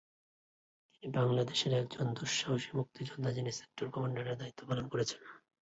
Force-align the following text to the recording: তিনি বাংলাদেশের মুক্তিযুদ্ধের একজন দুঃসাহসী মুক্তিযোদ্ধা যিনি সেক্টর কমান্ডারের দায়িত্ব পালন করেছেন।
তিনি 0.93 1.07
বাংলাদেশের 1.17 1.71
মুক্তিযুদ্ধের 1.73 1.81
একজন 1.81 2.05
দুঃসাহসী 2.13 2.71
মুক্তিযোদ্ধা 2.73 3.29
যিনি 3.31 3.51
সেক্টর 3.51 3.87
কমান্ডারের 3.89 4.39
দায়িত্ব 4.39 4.61
পালন 4.69 4.85
করেছেন। 4.87 5.19